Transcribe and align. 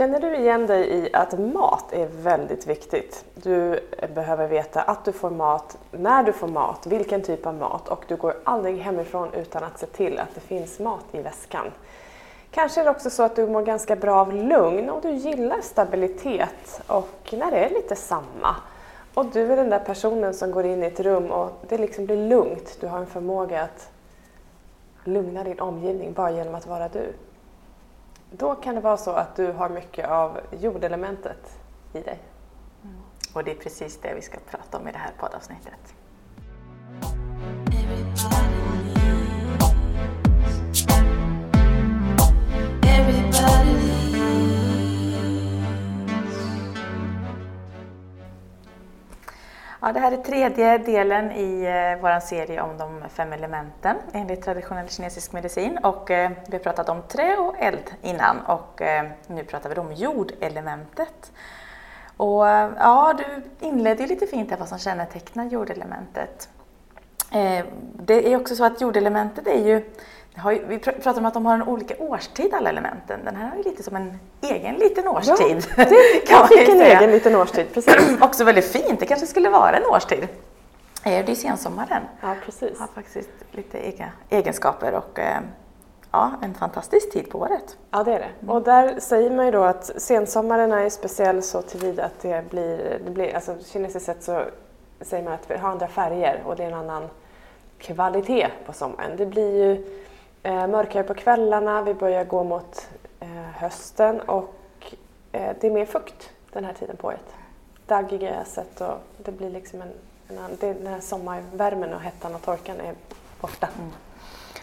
Känner 0.00 0.20
du 0.20 0.36
igen 0.36 0.66
dig 0.66 0.90
i 0.90 1.08
att 1.12 1.38
mat 1.38 1.92
är 1.92 2.06
väldigt 2.06 2.66
viktigt? 2.66 3.24
Du 3.34 3.80
behöver 4.14 4.48
veta 4.48 4.82
att 4.82 5.04
du 5.04 5.12
får 5.12 5.30
mat, 5.30 5.78
när 5.90 6.22
du 6.22 6.32
får 6.32 6.48
mat, 6.48 6.86
vilken 6.86 7.22
typ 7.22 7.46
av 7.46 7.54
mat 7.54 7.88
och 7.88 8.04
du 8.08 8.16
går 8.16 8.34
aldrig 8.44 8.78
hemifrån 8.78 9.28
utan 9.34 9.64
att 9.64 9.78
se 9.78 9.86
till 9.86 10.18
att 10.18 10.34
det 10.34 10.40
finns 10.40 10.78
mat 10.78 11.04
i 11.12 11.22
väskan. 11.22 11.66
Kanske 12.50 12.80
är 12.80 12.84
det 12.84 12.90
också 12.90 13.10
så 13.10 13.22
att 13.22 13.36
du 13.36 13.46
mår 13.46 13.62
ganska 13.62 13.96
bra 13.96 14.20
av 14.20 14.34
lugn 14.34 14.90
och 14.90 15.02
du 15.02 15.10
gillar 15.10 15.60
stabilitet 15.60 16.80
och 16.86 17.32
när 17.32 17.50
det 17.50 17.64
är 17.64 17.70
lite 17.70 17.96
samma. 17.96 18.56
Och 19.14 19.26
du 19.26 19.52
är 19.52 19.56
den 19.56 19.70
där 19.70 19.78
personen 19.78 20.34
som 20.34 20.50
går 20.50 20.66
in 20.66 20.82
i 20.82 20.86
ett 20.86 21.00
rum 21.00 21.30
och 21.30 21.50
det 21.68 21.78
liksom 21.78 22.06
blir 22.06 22.28
lugnt. 22.28 22.78
Du 22.80 22.86
har 22.86 22.98
en 22.98 23.06
förmåga 23.06 23.62
att 23.62 23.90
lugna 25.04 25.44
din 25.44 25.60
omgivning 25.60 26.12
bara 26.12 26.30
genom 26.30 26.54
att 26.54 26.66
vara 26.66 26.88
du. 26.88 27.12
Då 28.30 28.54
kan 28.54 28.74
det 28.74 28.80
vara 28.80 28.96
så 28.96 29.10
att 29.10 29.36
du 29.36 29.52
har 29.52 29.68
mycket 29.68 30.08
av 30.08 30.40
jordelementet 30.50 31.58
i 31.92 32.00
dig. 32.00 32.18
Mm. 32.82 32.96
Och 33.34 33.44
det 33.44 33.50
är 33.50 33.54
precis 33.54 34.00
det 34.00 34.14
vi 34.14 34.22
ska 34.22 34.38
prata 34.50 34.78
om 34.78 34.88
i 34.88 34.92
det 34.92 34.98
här 34.98 35.12
poddavsnittet. 35.18 35.94
Ja, 49.90 49.94
det 49.94 50.00
här 50.00 50.12
är 50.12 50.16
tredje 50.16 50.78
delen 50.78 51.32
i 51.32 51.62
eh, 51.62 52.02
vår 52.02 52.20
serie 52.20 52.62
om 52.62 52.78
de 52.78 53.02
fem 53.08 53.32
elementen 53.32 53.96
enligt 54.12 54.42
traditionell 54.42 54.88
kinesisk 54.88 55.32
medicin. 55.32 55.78
Och, 55.78 56.10
eh, 56.10 56.30
vi 56.46 56.56
har 56.56 56.62
pratat 56.62 56.88
om 56.88 57.02
trä 57.02 57.36
och 57.36 57.54
eld 57.58 57.90
innan 58.02 58.40
och 58.40 58.82
eh, 58.82 59.10
nu 59.26 59.44
pratar 59.44 59.70
vi 59.70 59.80
om 59.80 59.92
jordelementet. 59.92 61.32
Och, 62.16 62.48
eh, 62.48 62.70
ja, 62.78 63.14
du 63.18 63.42
inledde 63.66 64.06
lite 64.06 64.26
fint 64.26 64.50
här 64.50 64.58
vad 64.58 64.68
som 64.68 64.78
kännetecknar 64.78 65.44
jordelementet. 65.44 66.48
Eh, 67.32 67.64
det 67.92 68.32
är 68.32 68.40
också 68.40 68.56
så 68.56 68.64
att 68.64 68.80
jordelementet 68.80 69.46
är 69.46 69.66
ju 69.66 69.90
ju, 70.36 70.66
vi 70.66 70.78
pratar 70.78 71.18
om 71.18 71.26
att 71.26 71.34
de 71.34 71.46
har 71.46 71.54
en 71.54 71.62
olika 71.62 71.94
årstid 71.98 72.54
alla 72.54 72.70
elementen. 72.70 73.20
Den 73.24 73.36
här 73.36 73.48
har 73.48 73.56
ju 73.56 73.62
lite 73.62 73.82
som 73.82 73.96
en 73.96 74.18
egen 74.40 74.74
liten 74.74 75.08
årstid. 75.08 75.66
Ja, 75.76 75.84
det 75.84 76.26
kan 76.26 76.48
fick 76.48 76.68
en 76.68 76.78
säga. 76.78 76.98
egen 77.00 77.10
liten 77.10 77.36
årstid, 77.36 77.66
precis. 77.74 77.96
Också 78.20 78.44
väldigt 78.44 78.64
fint, 78.64 79.00
det 79.00 79.06
kanske 79.06 79.26
skulle 79.26 79.48
vara 79.48 79.76
en 79.76 79.86
årstid. 79.86 80.28
Eh, 81.04 81.24
det 81.26 81.32
är 81.32 81.34
sensommaren. 81.34 82.02
Ja, 82.20 82.34
precis. 82.44 82.78
Har 82.80 82.86
faktiskt 82.86 83.30
lite 83.52 83.78
egna 83.78 84.06
egenskaper 84.30 84.94
och 84.94 85.18
eh, 85.18 85.40
ja, 86.12 86.32
en 86.42 86.54
fantastisk 86.54 87.12
tid 87.12 87.30
på 87.30 87.38
året. 87.38 87.76
Ja, 87.90 88.04
det 88.04 88.12
är 88.12 88.18
det. 88.18 88.28
Mm. 88.42 88.50
Och 88.50 88.62
där 88.62 89.00
säger 89.00 89.30
man 89.30 89.46
ju 89.46 89.50
då 89.52 89.62
att 89.62 89.84
sensommaren 90.02 90.72
är 90.72 90.90
speciell 90.90 91.42
så 91.42 91.62
tillvida 91.62 92.04
att 92.04 92.20
det 92.22 92.50
blir, 92.50 93.00
det 93.04 93.10
blir 93.10 93.34
alltså 93.34 93.56
kinesiskt 93.72 94.06
sett 94.06 94.22
så 94.22 94.44
säger 95.00 95.24
man 95.24 95.32
att 95.32 95.50
vi 95.50 95.56
har 95.56 95.70
andra 95.70 95.88
färger 95.88 96.42
och 96.46 96.56
det 96.56 96.64
är 96.64 96.68
en 96.68 96.74
annan 96.74 97.08
kvalitet 97.78 98.48
på 98.66 98.72
sommaren. 98.72 99.16
Det 99.16 99.26
blir 99.26 99.64
ju 99.64 99.84
eh, 100.42 100.66
mörkare 100.66 101.02
på 101.02 101.14
kvällarna, 101.14 101.82
vi 101.82 101.94
börjar 101.94 102.24
gå 102.24 102.44
mot 102.44 102.88
eh, 103.20 103.28
hösten 103.54 104.20
och 104.20 104.54
eh, 105.32 105.56
det 105.60 105.66
är 105.66 105.70
mer 105.70 105.86
fukt 105.86 106.30
den 106.52 106.64
här 106.64 106.72
tiden 106.72 106.96
på 106.96 107.06
året. 107.06 107.34
Dagg 107.86 108.12
i 108.12 108.18
gräset 108.18 108.80
och 108.80 108.98
det 109.16 109.32
blir 109.32 109.50
liksom 109.50 109.82
en, 109.82 109.92
en 110.28 110.56
det, 110.60 110.72
den 110.72 110.86
här 110.86 111.00
sommarvärmen 111.00 111.94
och 111.94 112.00
hettan 112.00 112.34
och 112.34 112.42
torkan 112.42 112.80
är 112.80 112.94
borta. 113.40 113.68
Mm. 113.78 113.90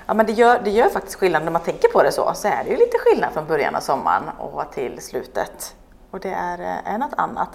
Ja 0.05 0.13
men 0.13 0.25
det 0.25 0.31
gör, 0.31 0.61
det 0.63 0.69
gör 0.69 0.89
faktiskt 0.89 1.15
skillnad 1.15 1.43
när 1.43 1.51
man 1.51 1.61
tänker 1.61 1.87
på 1.87 2.03
det 2.03 2.11
så, 2.11 2.31
så 2.33 2.47
är 2.47 2.63
det 2.63 2.69
ju 2.69 2.75
lite 2.75 2.97
skillnad 2.97 3.33
från 3.33 3.47
början 3.47 3.75
av 3.75 3.79
sommaren 3.79 4.23
och 4.39 4.71
till 4.71 5.01
slutet. 5.01 5.75
Och 6.11 6.19
det 6.19 6.29
är, 6.29 6.59
är 6.59 6.93
eh, 6.93 6.97
något 6.97 7.13
annat. 7.17 7.49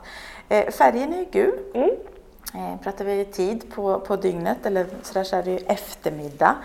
Eh, 0.49 0.71
färgen 0.71 1.13
är 1.13 1.25
gul. 1.25 1.59
Mm. 1.75 1.91
Eh, 2.55 2.81
pratar 2.83 3.05
vi 3.05 3.25
tid 3.25 3.75
på, 3.75 4.01
på 4.01 4.17
dygnet 4.17 4.67
eller 4.67 4.87
sådär 5.03 5.25
så 5.25 5.37
är 5.37 5.43
det 5.43 5.51
ju 5.51 5.59
eftermiddag. 5.59 6.57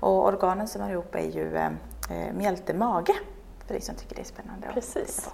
Och 0.00 0.26
organen 0.26 0.68
som 0.68 0.82
hör 0.82 0.90
ihop 0.90 1.14
är 1.14 1.30
ju 1.30 1.56
eh, 1.56 1.70
eh, 2.10 2.34
mjälte, 2.34 2.74
mage, 2.74 3.14
för 3.66 3.74
dig 3.74 3.82
som 3.82 3.94
tycker 3.94 4.14
det 4.14 4.22
är 4.22 4.24
spännande. 4.24 4.68
Precis. 4.74 5.30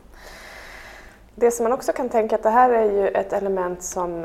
Det 1.35 1.51
som 1.51 1.65
man 1.65 1.73
också 1.73 1.93
kan 1.93 2.09
tänka 2.09 2.35
att 2.35 2.43
det 2.43 2.51
här 2.51 2.71
är 2.71 2.93
ju 2.93 3.09
ett 3.09 3.33
element 3.33 3.83
som 3.83 4.25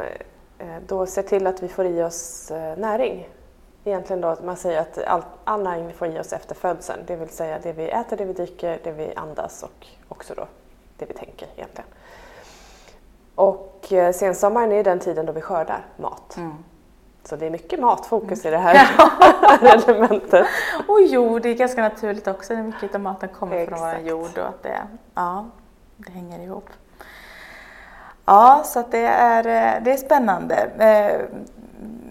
eh, 0.58 0.78
då 0.88 1.06
ser 1.06 1.24
till 1.24 1.48
att 1.48 1.64
vi 1.64 1.68
får 1.68 1.86
i 1.86 2.04
oss 2.04 2.52
näring. 2.78 3.30
Egentligen 3.84 4.22
då 4.22 4.28
att 4.28 4.44
man 4.44 4.58
säger 4.58 4.82
att 4.82 4.98
all, 4.98 5.24
all 5.44 5.64
näring 5.64 5.88
vi 5.88 5.94
får 5.94 6.08
i 6.08 6.20
oss 6.20 6.34
efter 6.34 6.56
födseln, 6.56 7.00
det 7.08 7.16
vill 7.16 7.30
säga 7.30 7.60
det 7.64 7.74
vi 7.74 7.90
äter, 7.90 8.18
det 8.18 8.26
vi 8.26 8.34
dricker, 8.34 8.80
det 8.84 8.92
vi 8.92 9.14
andas 9.16 9.64
och 9.64 9.88
också 10.08 10.34
då 10.34 10.48
det 10.98 11.06
vi 11.06 11.14
tänker 11.14 11.48
egentligen. 11.56 11.90
Och 13.88 13.94
eh, 13.94 14.14
sensommaren 14.14 14.72
är 14.72 14.84
den 14.84 15.00
tiden 15.00 15.26
då 15.26 15.32
vi 15.32 15.42
skördar 15.42 15.86
mat. 15.98 16.38
Mm. 16.38 16.54
Så 17.24 17.36
det 17.36 17.46
är 17.46 17.50
mycket 17.50 17.80
matfokus 17.80 18.46
i 18.46 18.50
det 18.50 18.58
här 18.58 18.90
elementet. 19.74 20.48
Och 20.88 21.02
jord 21.02 21.46
är 21.46 21.54
ganska 21.54 21.82
naturligt 21.82 22.28
också, 22.28 22.54
när 22.54 22.64
mycket 22.64 22.96
av 22.96 23.02
maten 23.02 23.30
kommer 23.30 23.56
Exakt. 23.56 23.80
från 23.80 23.90
vår 23.90 24.10
jord 24.10 24.38
och 24.38 24.48
att 24.48 24.64
det, 24.64 24.78
ja, 25.16 25.46
det 25.98 26.12
hänger 26.12 26.40
ihop. 26.40 26.70
Ja, 28.26 28.62
så 28.66 28.84
det 28.92 29.06
är, 29.06 29.40
eh, 29.40 29.84
det 29.84 29.94
är 29.94 29.98
spännande. 29.98 30.56
Eh, 30.78 31.40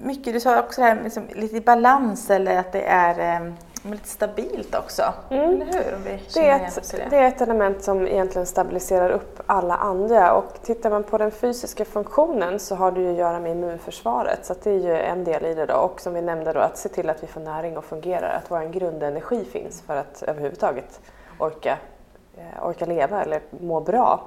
mycket, 0.03 0.33
du 0.33 0.41
sa 0.41 0.61
också 0.61 0.81
det 0.81 0.87
här 0.87 1.03
liksom, 1.05 1.27
lite 1.35 1.57
i 1.57 1.61
balans 1.61 2.31
eller 2.31 2.59
att 2.59 2.73
det 2.73 2.87
är 2.87 3.55
eh, 3.87 3.93
lite 3.93 4.09
stabilt 4.09 4.75
också. 4.75 5.03
Mm. 5.31 5.63
Eller 5.63 5.67
hur? 5.67 5.95
Om 5.95 6.03
vi 6.03 6.21
det, 6.35 6.49
är 6.49 6.67
ett, 6.67 6.93
det. 6.93 7.07
det 7.11 7.17
är 7.17 7.29
ett 7.29 7.41
element 7.41 7.83
som 7.83 8.07
egentligen 8.07 8.47
stabiliserar 8.47 9.11
upp 9.11 9.41
alla 9.47 9.75
andra 9.75 10.33
och 10.35 10.63
tittar 10.63 10.91
man 10.91 11.03
på 11.03 11.19
den 11.19 11.31
fysiska 11.31 11.85
funktionen 11.85 12.59
så 12.59 12.75
har 12.75 12.93
det 12.93 13.01
ju 13.01 13.11
att 13.11 13.17
göra 13.17 13.41
med 13.41 13.53
immunförsvaret 13.53 14.47
så 14.47 14.55
det 14.63 14.71
är 14.71 14.79
ju 14.79 14.97
en 14.99 15.25
del 15.25 15.45
i 15.45 15.55
det 15.55 15.67
då 15.67 15.75
och 15.75 16.01
som 16.01 16.15
vi 16.15 16.23
nämnde 16.23 16.53
då 16.53 16.61
att 16.61 16.79
se 16.79 16.89
till 16.89 17.11
att 17.11 17.23
vi 17.23 17.27
får 17.27 17.41
näring 17.41 17.77
och 17.77 17.85
fungerar, 17.85 18.41
att 18.43 18.51
vår 18.51 18.73
grundenergi 18.73 19.45
finns 19.45 19.83
för 19.83 19.97
att 19.97 20.23
överhuvudtaget 20.23 21.01
orka, 21.39 21.79
eh, 22.37 22.67
orka 22.67 22.87
leva 22.87 23.23
eller 23.23 23.41
må 23.61 23.81
bra. 23.81 24.21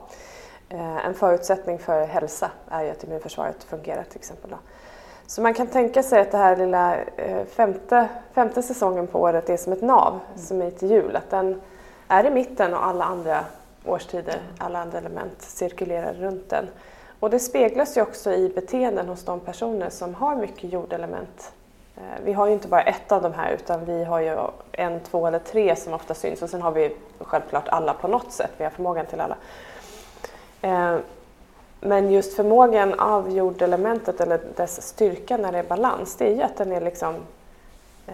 Eh, 0.69 1.05
en 1.05 1.13
förutsättning 1.13 1.79
för 1.79 2.05
hälsa 2.05 2.51
är 2.69 2.83
ju 2.83 2.89
att 2.89 3.03
immunförsvaret 3.03 3.63
fungerar 3.63 4.03
till 4.03 4.17
exempel. 4.17 4.49
Då. 4.49 4.57
Så 5.29 5.41
man 5.41 5.53
kan 5.53 5.67
tänka 5.67 6.03
sig 6.03 6.21
att 6.21 6.31
det 6.31 6.37
här 6.37 6.55
lilla 6.55 6.97
eh, 6.97 7.45
femte, 7.45 8.09
femte 8.33 8.63
säsongen 8.63 9.07
på 9.07 9.21
året 9.21 9.49
är 9.49 9.57
som 9.57 9.73
ett 9.73 9.81
nav, 9.81 10.19
mm. 10.27 10.37
som 10.37 10.61
är 10.61 10.67
ett 10.67 10.81
hjul. 10.81 11.15
Att 11.15 11.29
den 11.29 11.61
är 12.07 12.25
i 12.25 12.29
mitten 12.29 12.73
och 12.73 12.85
alla 12.85 13.05
andra 13.05 13.45
årstider, 13.85 14.41
alla 14.57 14.79
andra 14.79 14.97
element 14.97 15.41
cirkulerar 15.41 16.13
runt 16.13 16.49
den. 16.49 16.67
Och 17.19 17.29
det 17.29 17.39
speglas 17.39 17.97
ju 17.97 18.01
också 18.01 18.31
i 18.31 18.49
beteenden 18.49 19.07
hos 19.07 19.25
de 19.25 19.39
personer 19.39 19.89
som 19.89 20.15
har 20.15 20.35
mycket 20.35 20.73
jordelement. 20.73 21.51
Eh, 21.97 22.03
vi 22.25 22.33
har 22.33 22.47
ju 22.47 22.53
inte 22.53 22.67
bara 22.67 22.81
ett 22.81 23.11
av 23.11 23.21
de 23.21 23.33
här 23.33 23.51
utan 23.51 23.85
vi 23.85 24.03
har 24.03 24.19
ju 24.19 24.37
en, 24.71 24.99
två 24.99 25.27
eller 25.27 25.39
tre 25.39 25.75
som 25.75 25.93
ofta 25.93 26.13
syns 26.13 26.41
och 26.41 26.49
sen 26.49 26.61
har 26.61 26.71
vi 26.71 26.95
självklart 27.19 27.67
alla 27.67 27.93
på 27.93 28.07
något 28.07 28.31
sätt, 28.31 28.51
vi 28.57 28.63
har 28.63 28.71
förmågan 28.71 29.05
till 29.05 29.21
alla. 29.21 29.35
Men 31.79 32.11
just 32.11 32.33
förmågan 32.33 32.93
av 32.93 33.31
jordelementet 33.31 34.21
eller 34.21 34.39
dess 34.55 34.81
styrka 34.81 35.37
när 35.37 35.51
det 35.51 35.57
är 35.57 35.63
balans, 35.63 36.15
det 36.15 36.27
är 36.27 36.35
ju 36.35 36.41
att 36.41 36.57
den 36.57 36.71
är 36.71 36.81
liksom 36.81 37.15
eh, 38.07 38.13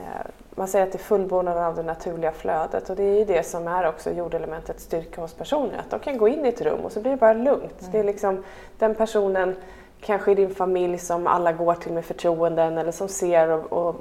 man 0.55 0.67
säger 0.67 0.85
att 0.85 0.91
det 0.91 0.97
är 0.97 1.03
fullbordan 1.03 1.57
av 1.57 1.75
det 1.75 1.83
naturliga 1.83 2.31
flödet 2.31 2.89
och 2.89 2.95
det 2.95 3.03
är 3.03 3.19
ju 3.19 3.25
det 3.25 3.43
som 3.43 3.67
är 3.67 3.87
också 3.87 4.11
jordelementets 4.11 4.83
styrka 4.83 5.21
hos 5.21 5.33
personer. 5.33 5.77
Att 5.77 5.89
de 5.89 5.99
kan 5.99 6.17
gå 6.17 6.27
in 6.27 6.45
i 6.45 6.49
ett 6.49 6.61
rum 6.61 6.79
och 6.79 6.91
så 6.91 7.01
blir 7.01 7.11
det 7.11 7.17
bara 7.17 7.33
lugnt. 7.33 7.79
Mm. 7.79 7.91
Det 7.91 7.99
är 7.99 8.03
liksom 8.03 8.43
den 8.79 8.95
personen, 8.95 9.55
kanske 10.01 10.31
i 10.31 10.35
din 10.35 10.55
familj, 10.55 10.97
som 10.97 11.27
alla 11.27 11.51
går 11.51 11.75
till 11.75 11.93
med 11.93 12.05
förtroenden 12.05 12.77
eller 12.77 12.91
som 12.91 13.07
ser 13.07 13.49
och, 13.49 13.87
och 13.87 13.95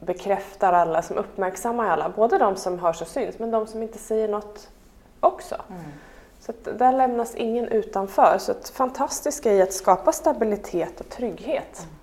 bekräftar 0.00 0.72
alla, 0.72 1.02
som 1.02 1.16
uppmärksammar 1.16 1.88
alla. 1.88 2.08
Både 2.08 2.38
de 2.38 2.56
som 2.56 2.78
hörs 2.78 3.02
och 3.02 3.08
syns 3.08 3.38
men 3.38 3.50
de 3.50 3.66
som 3.66 3.82
inte 3.82 3.98
säger 3.98 4.28
något 4.28 4.68
också. 5.20 5.56
Mm. 5.68 5.82
Så 6.46 6.52
där 6.62 6.92
lämnas 6.92 7.34
ingen 7.34 7.68
utanför. 7.68 8.38
Så 8.38 8.52
det 8.52 8.68
fantastiska 8.68 9.52
är 9.52 9.62
att 9.62 9.72
skapa 9.72 10.12
stabilitet 10.12 11.00
och 11.00 11.08
trygghet. 11.08 11.78
Mm. 11.78 11.94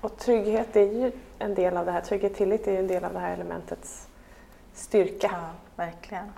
Och 0.00 0.18
trygghet 0.18 0.76
är 0.76 0.92
ju 0.92 1.12
en 1.38 1.54
del 1.54 1.76
av 1.76 1.86
det 1.86 1.92
här, 1.92 2.00
trygghet 2.00 2.32
och 2.32 2.38
tillit 2.38 2.66
är 2.66 2.72
ju 2.72 2.78
en 2.78 2.86
del 2.86 3.04
av 3.04 3.12
det 3.12 3.18
här 3.18 3.32
elementets 3.32 4.08
styrka. 4.74 5.30
Ja, 5.32 5.50
verkligen. 5.76 6.32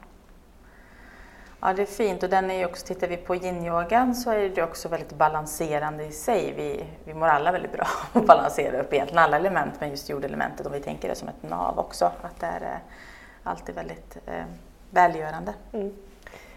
Ja, 1.61 1.73
det 1.73 1.83
är 1.83 1.87
fint 1.87 2.23
och 2.23 2.31
den 2.31 2.51
är 2.51 2.59
ju 2.59 2.67
också, 2.67 2.87
tittar 2.87 3.09
vi 3.09 3.17
på 3.17 3.35
yin-yogan 3.35 4.15
så 4.15 4.31
är 4.31 4.49
det 4.49 4.63
också 4.63 4.89
väldigt 4.89 5.13
balanserande 5.13 6.05
i 6.05 6.13
sig. 6.13 6.55
Vi, 6.57 6.87
vi 7.05 7.15
mår 7.15 7.27
alla 7.27 7.53
väldigt 7.53 7.73
bra 7.73 7.87
att 8.13 8.27
balansera 8.27 8.81
upp 8.81 8.93
egentligen 8.93 9.25
alla 9.25 9.37
element, 9.37 9.75
men 9.79 9.91
just 9.91 10.09
jordelementet 10.09 10.67
om 10.67 10.73
vi 10.73 10.81
tänker 10.81 11.09
det 11.09 11.15
som 11.15 11.29
ett 11.29 11.51
nav 11.51 11.79
också, 11.79 12.05
att 12.23 12.41
det 12.41 12.47
är 12.47 12.61
eh, 12.61 12.79
alltid 13.43 13.75
väldigt 13.75 14.17
eh, 14.27 14.45
välgörande. 14.91 15.55
Mm. 15.73 15.93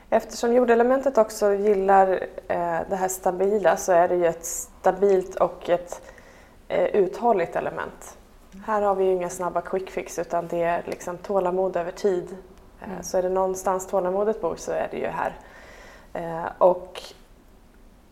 Eftersom 0.09 0.53
jordelementet 0.53 1.17
också 1.17 1.53
gillar 1.53 2.11
eh, 2.47 2.79
det 2.89 2.95
här 2.95 3.07
stabila 3.07 3.77
så 3.77 3.91
är 3.91 4.07
det 4.07 4.15
ju 4.15 4.25
ett 4.25 4.45
stabilt 4.45 5.35
och 5.35 5.69
ett 5.69 6.01
eh, 6.67 6.85
uthålligt 6.85 7.55
element. 7.55 8.17
Här 8.65 8.81
har 8.81 8.95
vi 8.95 9.05
ju 9.05 9.11
inga 9.11 9.29
snabba 9.29 9.61
quick 9.61 9.89
fix 9.89 10.19
utan 10.19 10.47
det 10.47 10.63
är 10.63 10.83
liksom 10.85 11.17
tålamod 11.17 11.75
över 11.75 11.91
tid. 11.91 12.37
Eh, 12.81 12.89
mm. 12.89 13.03
Så 13.03 13.17
är 13.17 13.23
det 13.23 13.29
någonstans 13.29 13.87
tålamodet 13.87 14.41
bor 14.41 14.55
så 14.55 14.71
är 14.71 14.87
det 14.91 14.97
ju 14.97 15.07
här. 15.07 15.35
Och 16.57 17.03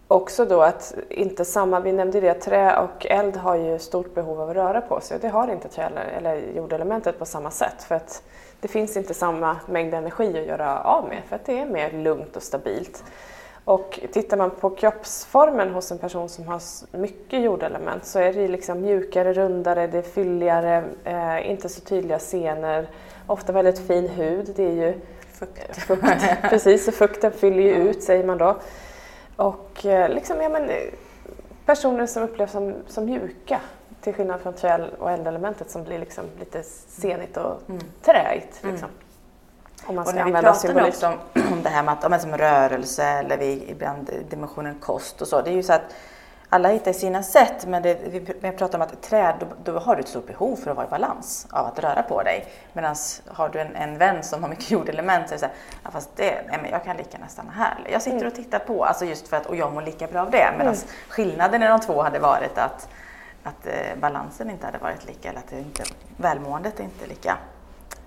också 0.08 0.46
då 0.46 0.62
att 0.62 0.96
inte 1.10 1.46
samma, 1.46 1.80
vi 1.80 1.92
nämnde 1.92 2.20
det, 2.20 2.34
trä 2.34 2.78
och 2.78 3.06
eld 3.06 3.36
har 3.36 3.56
ju 3.56 3.80
stort 3.80 4.14
behov 4.14 4.42
av 4.42 4.50
att 4.50 4.56
röra 4.56 4.82
på 4.82 5.02
sig 5.02 5.16
och 5.16 5.22
det 5.22 5.28
har 5.30 5.48
inte 5.48 5.68
trä 5.68 5.90
eller 6.18 6.36
jordelementet 6.56 7.20
på 7.20 7.26
samma 7.26 7.52
sätt 7.52 7.84
för 7.84 7.96
att 7.96 8.24
det 8.60 8.68
finns 8.68 8.98
inte 8.98 9.14
samma 9.14 9.58
mängd 9.68 9.94
energi 9.94 10.40
att 10.40 10.46
göra 10.46 10.82
av 10.82 11.08
med 11.10 11.22
för 11.30 11.36
att 11.36 11.46
det 11.46 11.60
är 11.60 11.66
mer 11.66 11.92
lugnt 11.92 12.36
och 12.36 12.44
stabilt. 12.44 13.04
Och 13.66 14.00
tittar 14.12 14.38
man 14.38 14.50
på 14.50 14.70
kroppsformen 14.70 15.70
hos 15.74 15.92
en 15.92 15.98
person 15.98 16.30
som 16.30 16.48
har 16.48 16.62
mycket 16.98 17.44
jordelement 17.44 18.06
så 18.06 18.20
är 18.20 18.34
det 18.34 18.48
liksom 18.48 18.82
mjukare, 18.82 19.34
rundare, 19.34 19.88
det 19.88 19.98
är 19.98 20.02
fylligare, 20.02 20.84
eh, 21.04 21.52
inte 21.52 21.70
så 21.70 21.82
tydliga 21.82 22.20
senor, 22.20 22.88
ofta 23.28 23.54
väldigt 23.54 23.88
fin 23.88 24.10
hud. 24.10 24.54
Det 24.56 24.64
är 24.64 24.72
ju 24.72 24.94
fukt. 25.34 25.78
fukt 25.78 26.04
precis, 26.50 26.88
och 26.88 26.94
fukten 26.94 27.32
fyller 27.32 27.64
ju 27.64 27.74
ut 27.74 28.04
säger 28.04 28.24
man 28.24 28.38
då. 28.38 28.56
Och 29.36 29.86
eh, 29.86 30.10
liksom, 30.10 30.42
ja, 30.42 30.50
men, 30.50 30.72
personer 31.66 32.06
som 32.06 32.24
upplevs 32.24 32.52
som, 32.52 32.74
som 32.88 33.06
mjuka 33.06 33.62
till 34.02 34.14
skillnad 34.14 34.42
från 34.42 34.54
trä 34.54 34.90
och 35.00 35.12
eldelementet 35.12 35.72
som 35.72 35.84
blir 35.84 36.00
liksom 36.00 36.26
lite 36.40 36.64
senigt 36.88 37.38
och 37.38 37.62
mm. 37.70 37.82
träigt. 38.02 38.64
Mm. 38.64 38.76
Liksom. 38.76 38.90
Om 39.86 39.96
man 39.96 40.06
ska 40.06 40.14
och 40.14 40.18
när 40.18 40.26
vi 40.26 40.42
pratar 40.42 40.74
nu 40.74 40.88
också 40.88 41.08
om, 41.08 41.14
om 41.54 41.64
det 41.64 41.70
här 41.70 41.84
med 41.84 41.94
att, 42.04 42.22
som 42.22 42.38
rörelse 42.38 43.04
eller 43.04 43.38
vi, 43.38 43.66
ibland 43.68 44.10
dimensionen 44.30 44.80
kost 44.80 45.22
och 45.22 45.28
så. 45.28 45.42
Det 45.42 45.50
är 45.50 45.56
ju 45.56 45.64
så 45.64 45.74
att 45.74 45.96
alla 46.56 46.70
hittar 46.70 46.94
sina 46.94 47.24
sätt 47.24 47.66
men 47.66 47.84
det, 47.84 47.98
vi, 48.04 48.20
vi 48.20 48.52
pratar 48.52 48.78
om 48.78 48.82
att 48.82 49.02
träd, 49.02 49.36
då, 49.40 49.72
då, 49.72 49.80
har 49.80 49.96
du 49.96 50.02
ett 50.02 50.08
stort 50.08 50.28
behov 50.28 50.56
för 50.56 50.72
att 50.72 50.78
vara 50.78 50.88
i 50.88 50.90
balans 50.90 51.48
av 51.52 51.66
att 51.66 51.80
röra 51.80 52.04
på 52.04 52.24
dig. 52.24 52.48
Medan 52.74 52.96
har 53.28 53.50
du 53.50 53.60
en, 53.60 53.76
en 53.76 53.98
vän 53.98 54.24
som 54.24 54.44
har 54.44 54.50
mycket 54.50 54.72
jordelement 54.76 55.30
så 55.30 55.34
är 55.34 55.36
det 55.36 55.40
så 55.40 55.46
här, 55.46 55.56
ja, 55.84 55.92
fast 55.92 56.10
det, 56.16 56.42
nej, 56.48 56.60
men 56.62 56.72
jag 56.72 56.84
kan 56.84 56.98
lika 56.98 57.10
gärna 57.12 57.28
stanna 57.28 57.52
här. 57.52 57.88
Jag 57.92 58.02
sitter 58.02 58.18
mm. 58.18 58.28
och 58.28 58.36
tittar 58.36 58.60
på, 58.60 58.86
alltså 58.86 59.06
just 59.06 59.28
för 59.28 59.38
att, 59.38 59.46
och 59.46 59.56
jag 59.56 59.74
mår 59.74 59.82
lika 59.82 60.08
bra 60.08 60.22
av 60.22 60.32
det. 60.32 60.52
Medan 60.58 60.74
mm. 60.74 60.88
skillnaden 61.10 61.64
i 61.64 61.68
de 61.68 61.80
två 61.80 62.02
hade 62.02 62.20
varit 62.20 62.58
att, 62.58 62.90
att 63.44 63.68
eh, 63.68 64.00
balansen 64.02 64.50
inte 64.50 64.66
hade 64.66 64.78
varit 64.78 65.08
lika, 65.08 65.30
eller 65.30 65.40
att 65.40 65.50
det 65.50 65.60
inte, 65.60 65.84
välmåendet 66.18 66.80
är 66.80 66.84
inte 66.84 67.08
lika 67.08 67.38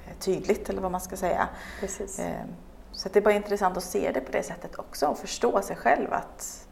eh, 0.06 0.19
tydligt 0.19 0.69
eller 0.69 0.83
vad 0.83 0.93
man 0.93 1.00
ska 1.00 1.17
säga. 1.17 1.49
Precis. 1.81 2.19
Eh, 2.19 2.45
så 2.93 3.09
det 3.09 3.19
är 3.19 3.23
bara 3.23 3.35
intressant 3.35 3.77
att 3.77 3.83
se 3.83 4.11
det 4.15 4.21
på 4.21 4.33
det 4.33 4.43
sättet 4.43 4.79
också 4.79 5.06
och 5.06 5.19
förstå 5.19 5.62
sig 5.62 5.77
själv 5.77 6.12
att 6.12 6.67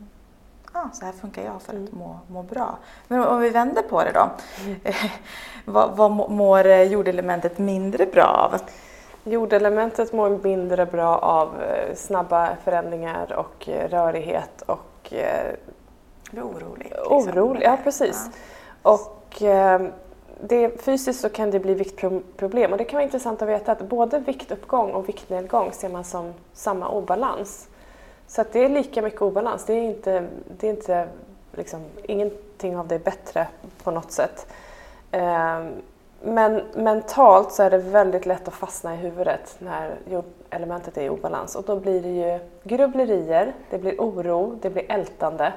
ah, 0.76 0.90
så 0.92 1.04
här 1.04 1.12
funkar 1.12 1.42
jag 1.42 1.62
för 1.62 1.72
att 1.72 1.78
mm. 1.78 1.88
må, 1.92 2.18
må 2.28 2.42
bra. 2.42 2.78
Men 3.08 3.24
om 3.24 3.40
vi 3.40 3.50
vänder 3.50 3.82
på 3.82 4.04
det 4.04 4.12
då. 4.12 4.30
Mm. 4.64 4.80
vad, 5.64 5.96
vad 5.96 6.30
mår 6.30 6.66
jordelementet 6.66 7.58
mindre 7.58 8.06
bra 8.06 8.50
av? 8.52 8.60
Jordelementet 9.24 10.12
mår 10.12 10.38
mindre 10.42 10.86
bra 10.86 11.18
av 11.18 11.62
eh, 11.62 11.94
snabba 11.94 12.56
förändringar 12.64 13.32
och 13.32 13.68
eh, 13.68 13.88
rörighet 13.88 14.62
och 14.66 15.12
eh, 15.12 15.54
blir 16.30 16.42
orolig. 16.42 16.86
Liksom. 16.90 17.16
Orolig, 17.16 17.62
ja 17.62 17.78
precis. 17.84 18.30
Ja. 18.82 18.90
Och 18.92 19.42
det, 20.40 20.82
fysiskt 20.82 21.20
så 21.20 21.28
kan 21.28 21.50
det 21.50 21.60
bli 21.60 21.74
viktproblem 21.74 22.72
och 22.72 22.78
det 22.78 22.84
kan 22.84 22.96
vara 22.96 23.04
intressant 23.04 23.42
att 23.42 23.48
veta 23.48 23.72
att 23.72 23.88
både 23.88 24.18
viktuppgång 24.18 24.90
och 24.90 25.08
viktnedgång 25.08 25.72
ser 25.72 25.88
man 25.88 26.04
som 26.04 26.34
samma 26.52 26.88
obalans. 26.88 27.68
Så 28.26 28.44
det 28.52 28.64
är 28.64 28.68
lika 28.68 29.02
mycket 29.02 29.22
obalans. 29.22 29.64
Det 29.64 29.72
är 29.72 29.82
inte, 29.82 30.26
det 30.58 30.66
är 30.66 30.70
inte 30.70 31.08
liksom, 31.52 31.84
ingenting 32.02 32.76
av 32.76 32.88
det 32.88 32.94
är 32.94 32.98
bättre 32.98 33.46
på 33.82 33.90
något 33.90 34.12
sätt. 34.12 34.46
Ehm, 35.10 35.72
men 36.22 36.62
mentalt 36.74 37.52
så 37.52 37.62
är 37.62 37.70
det 37.70 37.78
väldigt 37.78 38.26
lätt 38.26 38.48
att 38.48 38.54
fastna 38.54 38.94
i 38.94 38.96
huvudet 38.96 39.56
när 39.58 39.94
elementet 40.50 40.98
är 40.98 41.02
i 41.02 41.08
obalans 41.08 41.54
och 41.54 41.64
då 41.64 41.76
blir 41.76 42.02
det 42.02 42.08
ju 42.08 42.38
grubblerier, 42.64 43.52
det 43.70 43.78
blir 43.78 43.94
oro, 43.98 44.58
det 44.62 44.70
blir 44.70 44.92
ältande 44.92 45.52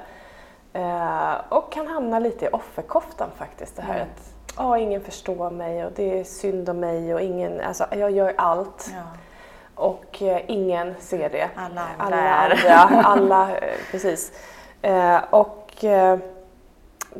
ehm, 0.72 1.36
och 1.48 1.72
kan 1.72 1.86
hamna 1.86 2.18
lite 2.18 2.44
i 2.44 2.48
offerkoftan 2.48 3.28
faktiskt. 3.36 3.76
Det 3.76 3.82
här 3.82 3.94
mm. 3.94 4.08
att 4.08 4.58
oh, 4.58 4.82
ingen 4.82 5.00
förstår 5.00 5.50
mig 5.50 5.84
och 5.84 5.92
det 5.96 6.20
är 6.20 6.24
synd 6.24 6.68
om 6.68 6.80
mig 6.80 7.14
och 7.14 7.20
ingen, 7.20 7.60
alltså, 7.60 7.86
jag 7.92 8.10
gör 8.10 8.34
allt. 8.36 8.90
Ja 8.94 9.02
och 9.80 10.22
eh, 10.22 10.40
ingen 10.46 10.94
ser 11.00 11.30
det. 11.30 11.50
Alla 11.54 11.88
andra. 11.98 12.16
Alla, 12.16 12.78
andra, 12.78 13.02
alla 13.02 13.58
eh, 13.58 13.76
precis. 13.90 14.32
Eh, 14.82 15.18
och 15.30 15.84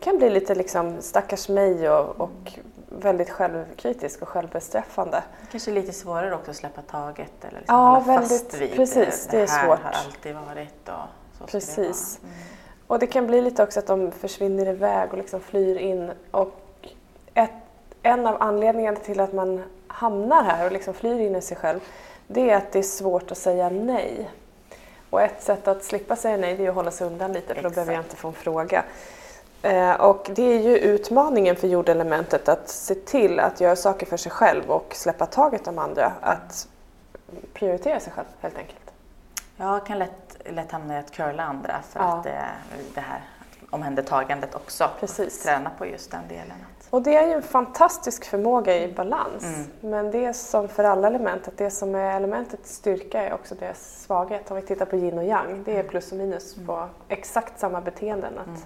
kan 0.00 0.18
bli 0.18 0.30
lite 0.30 0.54
liksom 0.54 0.96
stackars 1.00 1.48
mig 1.48 1.90
och, 1.90 2.20
och 2.20 2.58
väldigt 2.88 3.30
självkritisk 3.30 4.22
och 4.22 4.28
självbestraffande. 4.28 5.22
Kanske 5.50 5.70
lite 5.70 5.92
svårare 5.92 6.34
också 6.34 6.50
att 6.50 6.56
släppa 6.56 6.82
taget 6.82 7.44
eller 7.44 7.58
liksom 7.58 7.76
ja, 7.76 7.88
hålla 7.88 8.00
väldigt, 8.00 8.42
fast 8.50 8.60
vid 8.60 8.74
precis, 8.76 9.26
det, 9.26 9.36
det 9.36 9.42
är 9.42 9.48
här 9.48 9.66
svårt. 9.66 9.78
har 9.82 9.90
alltid 9.90 10.34
varit 10.34 10.88
och 10.88 11.38
så 11.38 11.46
Precis. 11.46 12.18
Det 12.20 12.26
mm. 12.26 12.38
Och 12.86 12.98
det 12.98 13.06
kan 13.06 13.26
bli 13.26 13.40
lite 13.40 13.62
också 13.62 13.78
att 13.78 13.86
de 13.86 14.12
försvinner 14.12 14.68
iväg 14.68 15.12
och 15.12 15.18
liksom 15.18 15.40
flyr 15.40 15.76
in. 15.76 16.12
Och 16.30 16.60
ett, 17.34 17.50
en 18.02 18.26
av 18.26 18.42
anledningarna 18.42 18.96
till 18.96 19.20
att 19.20 19.32
man 19.32 19.62
hamnar 19.86 20.44
här 20.44 20.66
och 20.66 20.72
liksom 20.72 20.94
flyr 20.94 21.20
in 21.20 21.36
i 21.36 21.40
sig 21.40 21.56
själv 21.56 21.80
det 22.32 22.50
är 22.50 22.56
att 22.56 22.72
det 22.72 22.78
är 22.78 22.82
svårt 22.82 23.30
att 23.30 23.38
säga 23.38 23.70
nej. 23.70 24.30
Och 25.10 25.22
ett 25.22 25.42
sätt 25.42 25.68
att 25.68 25.84
slippa 25.84 26.16
säga 26.16 26.36
nej 26.36 26.56
det 26.56 26.64
är 26.64 26.68
att 26.68 26.74
hålla 26.74 26.90
sig 26.90 27.06
undan 27.06 27.32
lite 27.32 27.54
för 27.54 27.62
då 27.62 27.70
behöver 27.70 27.92
jag 27.92 28.04
inte 28.04 28.16
få 28.16 28.28
en 28.28 28.34
fråga. 28.34 28.84
Eh, 29.62 29.92
och 29.92 30.30
det 30.34 30.42
är 30.42 30.60
ju 30.60 30.78
utmaningen 30.78 31.56
för 31.56 31.68
jordelementet 31.68 32.48
att 32.48 32.68
se 32.68 32.94
till 32.94 33.40
att 33.40 33.60
göra 33.60 33.76
saker 33.76 34.06
för 34.06 34.16
sig 34.16 34.32
själv 34.32 34.70
och 34.70 34.94
släppa 34.94 35.26
taget 35.26 35.68
om 35.68 35.78
andra. 35.78 36.12
Att 36.20 36.68
prioritera 37.52 38.00
sig 38.00 38.12
själv 38.12 38.26
helt 38.40 38.58
enkelt. 38.58 38.90
Jag 39.56 39.86
kan 39.86 39.98
lätt, 39.98 40.36
lätt 40.50 40.72
hamna 40.72 40.96
i 40.96 40.98
att 40.98 41.10
curla 41.10 41.42
andra 41.42 41.82
för 41.88 42.00
ja. 42.00 42.06
att 42.06 42.24
det, 42.24 42.44
det 42.94 43.00
här 43.00 43.20
omhändertagandet 43.70 44.54
också. 44.54 44.90
Precis. 45.00 45.42
Träna 45.42 45.70
på 45.78 45.86
just 45.86 46.10
den 46.10 46.28
delen. 46.28 46.56
Och 46.90 47.02
det 47.02 47.16
är 47.16 47.26
ju 47.26 47.32
en 47.32 47.42
fantastisk 47.42 48.24
förmåga 48.24 48.76
i 48.76 48.92
balans. 48.92 49.44
Mm. 49.44 49.70
Men 49.80 50.10
det 50.10 50.24
är 50.24 50.32
som 50.32 50.68
för 50.68 50.84
alla 50.84 51.08
element, 51.08 51.48
att 51.48 51.56
det 51.56 51.70
som 51.70 51.94
är 51.94 52.16
elementets 52.16 52.74
styrka 52.74 53.22
är 53.22 53.32
också 53.32 53.54
deras 53.54 54.02
svaghet. 54.02 54.50
Om 54.50 54.56
vi 54.56 54.62
tittar 54.62 54.86
på 54.86 54.96
yin 54.96 55.18
och 55.18 55.24
yang, 55.24 55.62
det 55.64 55.70
är 55.70 55.80
mm. 55.80 55.88
plus 55.88 56.12
och 56.12 56.18
minus 56.18 56.54
mm. 56.56 56.66
på 56.66 56.88
exakt 57.08 57.60
samma 57.60 57.80
beteenden. 57.80 58.38
Att, 58.38 58.46
mm. 58.46 58.60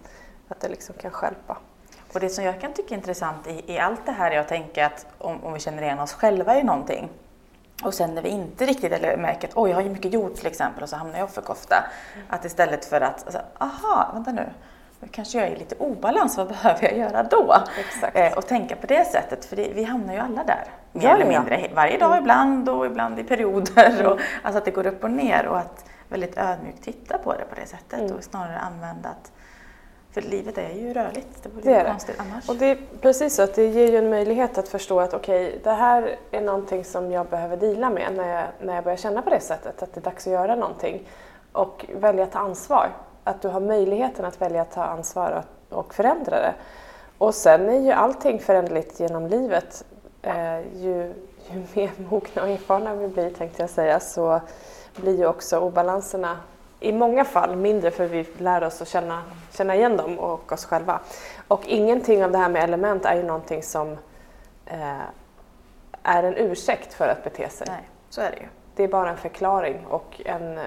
att 0.48 0.60
det 0.60 0.68
liksom 0.68 0.94
kan 0.94 1.10
skälpa. 1.10 1.56
Och 2.14 2.20
det 2.20 2.28
som 2.28 2.44
jag 2.44 2.60
kan 2.60 2.72
tycka 2.72 2.94
är 2.94 2.98
intressant 2.98 3.46
i, 3.46 3.72
i 3.72 3.78
allt 3.78 4.06
det 4.06 4.12
här 4.12 4.30
är 4.30 4.40
att 4.40 4.48
tänka 4.48 4.86
att 4.86 5.06
om, 5.18 5.44
om 5.44 5.52
vi 5.52 5.60
känner 5.60 5.82
igen 5.82 6.00
oss 6.00 6.12
själva 6.12 6.58
i 6.58 6.62
någonting 6.62 7.08
och 7.82 7.94
sen 7.94 8.14
när 8.14 8.22
vi 8.22 8.28
inte 8.28 8.66
riktigt 8.66 8.92
eller 8.92 9.16
märker 9.16 9.48
att 9.48 9.56
oj, 9.56 9.70
jag 9.70 9.76
har 9.76 9.82
ju 9.82 9.90
mycket 9.90 10.12
gjort 10.12 10.34
till 10.34 10.46
exempel 10.46 10.82
och 10.82 10.88
så 10.88 10.96
hamnar 10.96 11.18
jag 11.18 11.24
offerkofta. 11.24 11.84
Mm. 12.14 12.26
Att 12.30 12.44
istället 12.44 12.84
för 12.84 13.00
att, 13.00 13.24
alltså, 13.24 13.40
aha, 13.58 14.10
vänta 14.14 14.32
nu, 14.32 14.50
kanske 15.10 15.38
jag 15.38 15.48
är 15.48 15.56
lite 15.56 15.74
obalans, 15.78 16.36
vad 16.36 16.48
behöver 16.62 16.82
jag 16.82 16.98
göra 16.98 17.22
då? 17.22 17.54
Eh, 18.14 18.32
och 18.32 18.46
tänka 18.46 18.76
på 18.76 18.86
det 18.86 19.04
sättet, 19.04 19.44
för 19.44 19.56
det, 19.56 19.70
vi 19.74 19.84
hamnar 19.84 20.14
ju 20.14 20.20
alla 20.20 20.44
där. 20.44 20.64
Mer 20.92 21.04
ja, 21.04 21.14
eller 21.14 21.26
mindre, 21.26 21.60
ja. 21.60 21.68
varje 21.74 21.98
dag 21.98 22.10
mm. 22.10 22.22
ibland 22.22 22.68
och 22.68 22.86
ibland 22.86 23.18
i 23.18 23.24
perioder. 23.24 23.90
Mm. 23.90 24.06
Och, 24.06 24.20
alltså 24.42 24.58
att 24.58 24.64
det 24.64 24.70
går 24.70 24.86
upp 24.86 25.04
och 25.04 25.10
ner 25.10 25.46
och 25.46 25.58
att 25.58 25.84
väldigt 26.08 26.38
ödmjukt 26.38 26.82
titta 26.82 27.18
på 27.18 27.32
det 27.32 27.44
på 27.44 27.54
det 27.60 27.66
sättet 27.66 28.00
mm. 28.00 28.16
och 28.16 28.24
snarare 28.24 28.58
använda 28.58 29.08
att 29.08 29.32
för 30.14 30.22
livet 30.22 30.58
är 30.58 30.70
ju 30.70 30.92
rörligt, 30.92 31.42
det 31.42 31.48
vore 31.48 31.62
det 31.64 31.74
är 31.74 31.90
konstigt 31.90 32.20
annars. 32.20 32.48
Och 32.48 32.56
det 32.56 32.66
är 32.66 32.78
precis 33.00 33.34
så 33.34 33.42
att 33.42 33.54
det 33.54 33.66
ger 33.66 33.88
ju 33.88 33.96
en 33.96 34.10
möjlighet 34.10 34.58
att 34.58 34.68
förstå 34.68 35.00
att 35.00 35.14
okej, 35.14 35.48
okay, 35.48 35.58
det 35.62 35.72
här 35.72 36.16
är 36.30 36.40
någonting 36.40 36.84
som 36.84 37.12
jag 37.12 37.26
behöver 37.26 37.56
dela 37.56 37.90
med 37.90 38.12
när 38.16 38.28
jag, 38.28 38.44
när 38.60 38.74
jag 38.74 38.84
börjar 38.84 38.96
känna 38.96 39.22
på 39.22 39.30
det 39.30 39.40
sättet, 39.40 39.82
att 39.82 39.94
det 39.94 40.00
är 40.00 40.02
dags 40.02 40.26
att 40.26 40.32
göra 40.32 40.54
någonting. 40.54 41.08
Och 41.52 41.86
välja 41.94 42.24
att 42.24 42.32
ta 42.32 42.38
ansvar 42.38 42.90
att 43.24 43.42
du 43.42 43.48
har 43.48 43.60
möjligheten 43.60 44.24
att 44.24 44.40
välja 44.40 44.62
att 44.62 44.72
ta 44.72 44.84
ansvar 44.84 45.44
och, 45.68 45.94
förändra 45.94 46.40
det. 46.40 46.54
Och 47.18 47.34
sen 47.34 47.68
är 47.68 47.80
ju 47.80 47.90
allting 47.90 48.38
föränderligt 48.38 49.00
genom 49.00 49.26
livet. 49.26 49.84
Eh, 50.22 50.58
ju, 50.58 51.14
ju 51.50 51.64
mer 51.74 51.90
mogna 52.10 52.42
och 52.42 52.48
erfarna 52.48 52.94
vi 52.94 53.08
blir 53.08 53.30
tänkte 53.30 53.62
jag 53.62 53.70
säga 53.70 54.00
så 54.00 54.40
blir 54.96 55.18
ju 55.18 55.26
också 55.26 55.60
obalanserna 55.60 56.38
i 56.80 56.92
många 56.92 57.24
fall 57.24 57.56
mindre 57.56 57.90
för 57.90 58.06
vi 58.06 58.26
lär 58.38 58.64
oss 58.64 58.82
att 58.82 58.88
känna, 58.88 59.22
känna 59.52 59.74
igen 59.74 59.96
dem 59.96 60.18
och 60.18 60.52
oss 60.52 60.64
själva. 60.64 61.00
Och 61.48 61.66
ingenting 61.66 62.24
av 62.24 62.32
det 62.32 62.38
här 62.38 62.48
med 62.48 62.64
element 62.64 63.04
är 63.04 63.16
ju 63.16 63.22
någonting 63.22 63.62
som 63.62 63.96
eh, 64.66 65.00
är 66.02 66.22
en 66.22 66.36
ursäkt 66.36 66.94
för 66.94 67.08
att 67.08 67.24
bete 67.24 67.48
sig. 67.48 67.66
Nej, 67.70 67.88
så 68.08 68.20
är 68.20 68.30
det 68.30 68.36
ju 68.36 68.46
det 68.76 68.84
är 68.84 68.88
bara 68.88 69.10
en 69.10 69.16
förklaring 69.16 69.86
och 69.86 70.20
en 70.24 70.58
eh, 70.58 70.64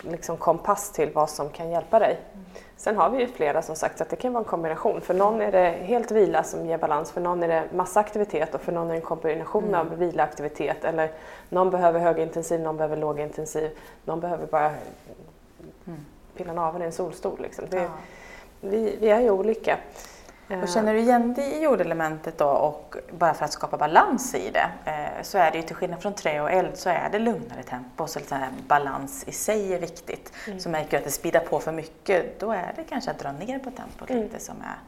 liksom, 0.00 0.36
kompass 0.36 0.92
till 0.92 1.10
vad 1.14 1.30
som 1.30 1.50
kan 1.50 1.70
hjälpa 1.70 1.98
dig. 1.98 2.18
Mm. 2.32 2.44
Sen 2.76 2.96
har 2.96 3.10
vi 3.10 3.20
ju 3.20 3.26
flera 3.26 3.62
som 3.62 3.76
sagt 3.76 4.00
att 4.00 4.10
det 4.10 4.16
kan 4.16 4.32
vara 4.32 4.44
en 4.44 4.48
kombination. 4.50 5.00
För 5.00 5.14
någon 5.14 5.40
är 5.40 5.52
det 5.52 5.70
helt 5.70 6.10
vila 6.10 6.42
som 6.42 6.66
ger 6.66 6.78
balans, 6.78 7.12
för 7.12 7.20
någon 7.20 7.42
är 7.42 7.48
det 7.48 7.64
massa 7.74 8.00
aktivitet 8.00 8.54
och 8.54 8.60
för 8.60 8.72
någon 8.72 8.86
är 8.86 8.90
det 8.90 8.96
en 8.96 9.02
kombination 9.02 9.64
mm. 9.64 9.80
av 9.80 9.98
vila 9.98 10.22
och 10.22 10.28
aktivitet. 10.28 10.84
Eller 10.84 11.10
någon 11.48 11.70
behöver 11.70 12.00
högintensiv, 12.00 12.60
någon 12.60 12.76
behöver 12.76 12.96
lågintensiv, 12.96 13.70
någon 14.04 14.20
behöver 14.20 14.46
bara 14.46 14.70
mm. 15.86 16.04
pilla 16.36 16.52
naveln 16.52 16.82
i 16.82 16.86
en 16.86 16.92
solstol. 16.92 17.40
Liksom. 17.42 17.64
Det, 17.70 17.76
ja. 17.76 17.90
vi, 18.60 18.96
vi 19.00 19.10
är 19.10 19.20
ju 19.20 19.30
olika. 19.30 19.78
Och 20.48 20.68
känner 20.68 20.94
du 20.94 20.98
igen 20.98 21.34
dig 21.34 21.52
i 21.52 21.62
jordelementet 21.62 22.38
då 22.38 22.46
och 22.46 22.96
bara 23.10 23.34
för 23.34 23.44
att 23.44 23.52
skapa 23.52 23.76
balans 23.76 24.34
i 24.34 24.50
det 24.50 24.68
eh, 24.84 25.22
så 25.22 25.38
är 25.38 25.50
det 25.50 25.56
ju 25.56 25.62
till 25.62 25.76
skillnad 25.76 26.02
från 26.02 26.14
trä 26.14 26.40
och 26.40 26.50
eld 26.50 26.76
så 26.76 26.88
är 26.88 27.08
det 27.12 27.18
lugnare 27.18 27.62
tempo 27.62 28.06
så 28.06 28.18
liksom 28.18 28.38
balans 28.68 29.24
i 29.26 29.32
sig 29.32 29.74
är 29.74 29.78
viktigt. 29.78 30.32
Mm. 30.46 30.60
Så 30.60 30.68
märker 30.68 30.90
du 30.90 30.96
att 30.96 31.04
det 31.04 31.10
speedar 31.10 31.40
på 31.40 31.60
för 31.60 31.72
mycket 31.72 32.40
då 32.40 32.52
är 32.52 32.72
det 32.76 32.84
kanske 32.88 33.10
att 33.10 33.18
dra 33.18 33.32
ner 33.32 33.58
på 33.58 33.70
tempot 33.70 34.10
mm. 34.10 34.22
lite 34.22 34.38
som 34.38 34.56
är, 34.56 34.78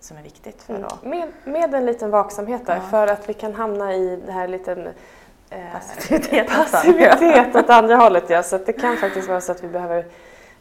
som 0.00 0.16
är 0.16 0.22
viktigt. 0.22 0.62
För 0.62 0.74
mm. 0.74 0.88
med, 1.02 1.28
med 1.44 1.74
en 1.74 1.86
liten 1.86 2.10
vaksamhet 2.10 2.66
där 2.66 2.76
ja. 2.76 2.82
för 2.90 3.06
att 3.06 3.28
vi 3.28 3.34
kan 3.34 3.54
hamna 3.54 3.94
i 3.94 4.22
det 4.26 4.32
här 4.32 4.48
liten 4.48 4.88
eh, 5.50 5.60
passivitet, 5.72 6.48
passivitet 6.56 7.56
åt 7.56 7.70
andra 7.70 7.96
hållet. 7.96 8.24
Ja. 8.28 8.42
Så 8.42 8.58
det 8.58 8.72
kan 8.72 8.96
faktiskt 8.96 9.28
vara 9.28 9.40
så 9.40 9.52
att 9.52 9.64
vi 9.64 9.68
behöver 9.68 10.04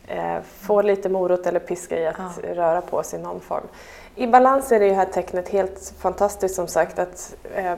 eh, 0.10 0.42
få 0.42 0.82
lite 0.82 1.10
morot 1.10 1.48
eller 1.48 1.60
piska 1.60 2.00
i 2.00 2.08
att 2.08 2.40
ja. 2.44 2.54
röra 2.54 2.82
på 2.82 3.04
sig 3.04 3.20
i 3.20 3.24
någon 3.24 3.40
form. 3.40 3.68
I 4.16 4.28
balans 4.28 4.72
är 4.72 4.80
det 4.80 4.94
här 4.94 5.06
tecknet 5.06 5.50
helt 5.50 5.94
fantastiskt 6.00 6.56
som 6.56 6.68
sagt. 6.68 7.00
att 7.00 7.36
eh, 7.56 7.74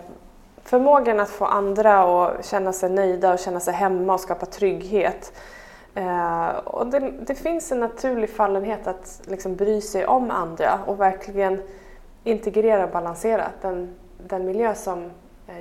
Förmågan 0.63 1.19
att 1.19 1.29
få 1.29 1.45
andra 1.45 2.25
att 2.25 2.45
känna 2.45 2.73
sig 2.73 2.89
nöjda 2.89 3.33
och 3.33 3.39
känna 3.39 3.59
sig 3.59 3.73
hemma 3.73 4.13
och 4.13 4.19
skapa 4.19 4.45
trygghet. 4.45 5.33
Eh, 5.95 6.47
och 6.47 6.88
det, 6.88 7.00
det, 7.00 7.35
finns 7.35 7.71
en 7.71 7.79
naturlig 7.79 8.29
fallenhet 8.29 8.88
att 8.88 9.21
liksom 9.25 9.55
bry 9.55 9.81
sig 9.81 10.05
om 10.05 10.31
andra 10.31 10.79
och 10.85 11.00
verkligen 11.00 11.61
integrera 12.23 12.83
och 12.83 12.91
balansera 12.91 13.51
den, 13.61 13.95
den 14.17 14.45
miljö 14.45 14.75
som 14.75 15.11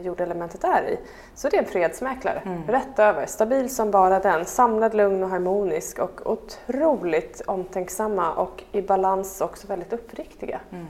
jordelementet 0.02 0.64
är 0.64 0.82
i. 0.82 0.98
Så 1.34 1.48
det 1.48 1.56
är 1.56 1.62
en 1.62 1.68
fredsmäklare, 1.68 2.42
mm. 2.44 2.66
rätt 2.66 2.98
över. 2.98 3.26
Stabil 3.26 3.74
som 3.74 3.90
bara 3.90 4.20
den, 4.20 4.44
samlad, 4.44 4.94
lugn 4.94 5.22
och 5.22 5.30
harmonisk 5.30 5.98
och 5.98 6.30
otroligt 6.30 7.42
omtänksamma 7.46 8.32
och 8.32 8.64
i 8.72 8.82
balans 8.82 9.40
också 9.40 9.66
väldigt 9.66 9.92
uppriktiga. 9.92 10.60
Mm. 10.70 10.86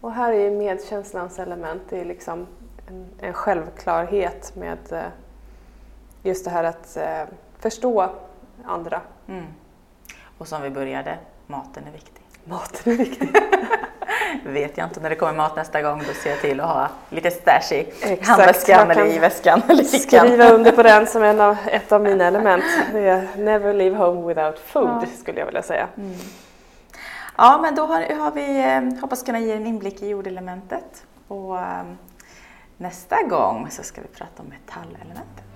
Och 0.00 0.12
här 0.12 0.32
är 0.32 0.50
medkänslans 0.50 1.38
element, 1.38 1.82
det 1.88 2.00
är 2.00 2.04
liksom 2.04 2.46
en, 2.88 3.06
en 3.20 3.32
självklarhet 3.32 4.56
med 4.56 4.78
eh, 4.92 5.02
just 6.22 6.44
det 6.44 6.50
här 6.50 6.64
att 6.64 6.96
eh, 6.96 7.22
förstå 7.58 8.10
andra. 8.64 9.00
Mm. 9.28 9.44
Och 10.38 10.48
som 10.48 10.62
vi 10.62 10.70
började, 10.70 11.18
maten 11.46 11.84
är 11.88 11.92
viktig. 11.92 12.22
Maten 12.44 12.92
är 12.92 12.96
viktig. 12.96 13.28
vet 14.46 14.78
jag 14.78 14.86
inte. 14.86 15.00
När 15.00 15.10
det 15.10 15.16
kommer 15.16 15.32
mat 15.32 15.56
nästa 15.56 15.82
gång 15.82 16.02
då 16.08 16.14
ser 16.14 16.30
jag 16.30 16.40
till 16.40 16.60
att 16.60 16.68
ha 16.68 16.88
lite 17.10 17.30
stash 17.30 17.72
i 17.72 17.92
handväskan 18.22 18.90
eller 18.90 19.06
i 19.06 19.18
väskan. 19.18 19.62
Eller 19.68 19.84
skriva 19.84 20.48
under 20.48 20.72
på 20.72 20.82
den 20.82 21.06
som 21.06 21.22
en 21.22 21.40
av, 21.40 21.56
ett 21.66 21.92
av 21.92 22.02
mina 22.02 22.24
element. 22.24 22.64
Det 22.92 23.08
är 23.08 23.28
never 23.36 23.74
leave 23.74 23.96
home 23.96 24.28
without 24.28 24.58
food 24.58 24.98
ja. 25.02 25.06
skulle 25.18 25.38
jag 25.38 25.46
vilja 25.46 25.62
säga. 25.62 25.88
Mm. 25.96 26.14
Ja, 27.36 27.58
men 27.62 27.74
då 27.74 27.86
har, 27.86 28.16
har 28.16 28.30
vi, 28.30 28.58
eh, 28.58 29.00
hoppas 29.00 29.22
kunna 29.22 29.40
ge 29.40 29.52
en 29.52 29.66
inblick 29.66 30.02
i 30.02 30.08
jordelementet. 30.08 31.06
Och 31.28 31.54
um, 31.54 31.98
nästa 32.76 33.22
gång 33.22 33.68
så 33.70 33.82
ska 33.82 34.00
vi 34.00 34.08
prata 34.08 34.42
om 34.42 34.48
metallelementet. 34.48 35.46